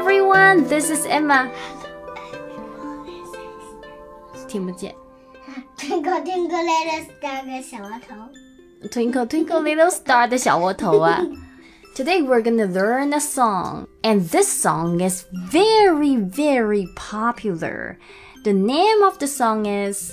[0.00, 0.68] everyone.
[0.68, 1.50] This is Emma.
[4.48, 4.94] 听不见。
[5.76, 8.14] Twinkle twinkle little star 的小窝头。
[8.88, 11.20] Twinkle Twinkle Little Star 的 小窝头啊。
[11.94, 17.98] Today we're gonna learn a song, and this song is very, very popular.
[18.44, 20.12] The name of the song is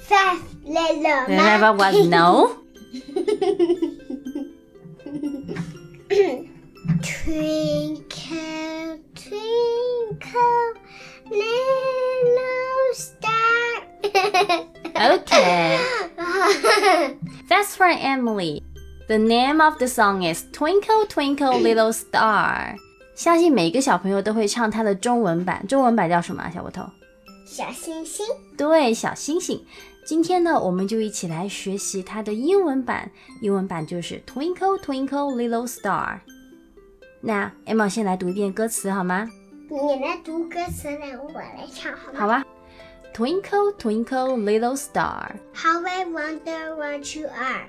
[0.00, 2.08] Five little Never Was monkey.
[2.08, 2.56] No.
[7.02, 8.03] Twinkle,
[8.34, 9.40] twinkle,
[11.30, 13.30] little star.
[14.96, 15.78] Okay,
[17.48, 18.62] that's right, Emily.
[19.08, 22.76] The name of the song is Twinkle Twinkle Little Star.
[23.14, 25.66] 相信每个小朋友都会唱它的中文版。
[25.66, 26.50] 中文版叫什么啊？
[26.52, 26.84] 小窝头？
[27.46, 29.64] 小星星，对，小星星。
[30.04, 33.10] 今天呢，我们就一起来学习它的英文版。
[33.40, 36.20] 英文版就是 Twinkle Twinkle Little Star。
[37.24, 39.28] 那 Emma 先来读一遍歌词好吗？
[39.68, 42.20] 你来读歌词呢，我来唱好吗？
[42.20, 42.44] 好吧。
[43.12, 47.66] Twinkle Twinkle Little Star, How I wonder what you are,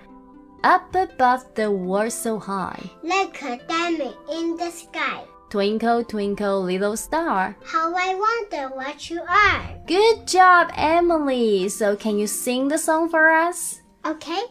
[0.62, 2.80] up above the world so high.
[3.02, 5.26] like a diamond in the sky.
[5.50, 7.56] Twinkle Twinkle Little Star.
[7.66, 9.82] How I wonder what you are.
[9.88, 11.68] Good job, Emily.
[11.70, 13.82] So can you sing the song for us?
[14.06, 14.44] Okay.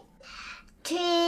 [0.82, 1.23] Twinkle,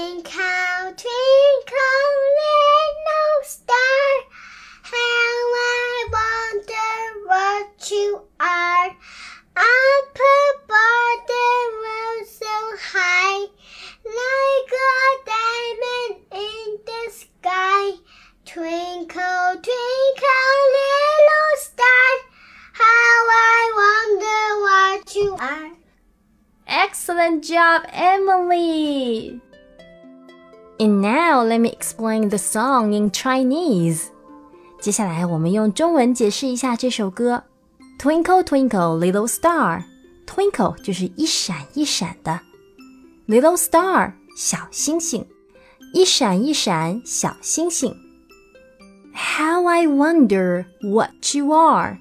[27.47, 29.41] job, Emily!
[30.79, 34.07] And now let me explain the song in Chinese.
[34.81, 37.45] 接下来我们用中文解释一下这首歌。
[38.01, 39.85] Twinkle twinkle little star,
[40.27, 42.41] twinkle 就是一闪一闪的，
[43.29, 45.25] little star 小星星，
[45.95, 47.95] 一闪一闪小星星。
[49.15, 51.99] How I wonder what you are.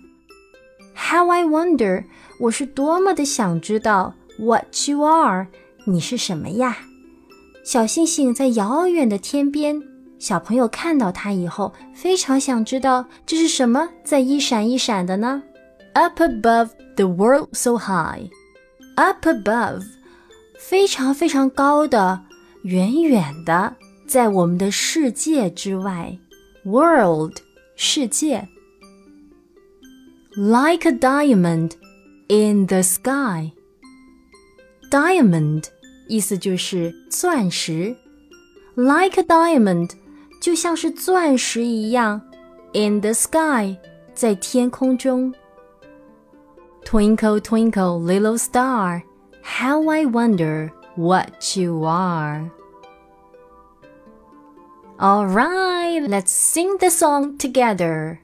[0.96, 2.06] How I wonder，
[2.40, 5.47] 我是多么的想知道 what you are，
[5.85, 6.77] 你是什么呀？
[7.65, 9.83] 小星星在遥远的天边，
[10.19, 15.43] 小朋友看到它以后，非常想知道这是什么在一闪一闪的呢
[15.95, 19.83] ？Up above the world so high，up above，
[20.59, 22.23] 非常非常高的，
[22.63, 23.75] 远远的，
[24.07, 26.17] 在我们的世界之外
[26.65, 27.39] ，world
[27.75, 28.47] 世界。
[30.37, 31.73] like a diamond
[32.29, 33.53] in the sky.
[34.90, 35.66] Diamond
[36.08, 37.96] 意思就是钻石，
[38.76, 39.92] like a diamond
[40.42, 42.22] 就像是钻石一样，
[42.74, 43.78] in the sky
[44.14, 45.34] 在天空中。
[46.84, 49.04] Twinkle twinkle little star,
[49.44, 52.50] how I wonder what you are.
[54.98, 58.20] All right, let's sing the song together.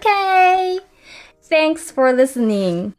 [0.00, 0.78] Okay.
[1.42, 2.94] Thanks for listening.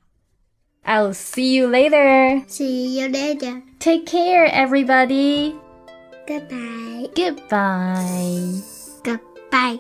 [0.85, 2.43] I'll see you later.
[2.47, 3.63] See you later.
[3.79, 5.55] Take care, everybody.
[6.27, 7.09] Goodbye.
[7.15, 8.61] Goodbye.
[9.03, 9.79] Goodbye.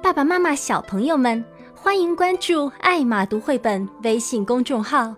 [0.00, 5.16] 爸爸妈妈、小朋友们，欢迎关注“艾玛读绘本”微信公众号。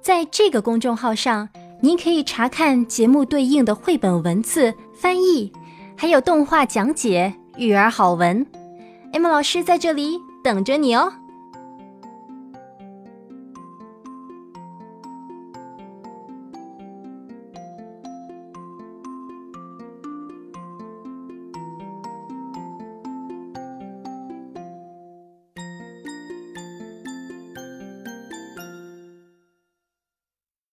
[0.00, 1.48] 在这个公众号上，
[1.80, 5.52] 您可以查看节目对应的绘本文字翻译，
[5.96, 7.32] 还有动画讲解。
[7.58, 8.46] 育儿好文。
[9.12, 11.12] ，M 老师在这里等着你哦。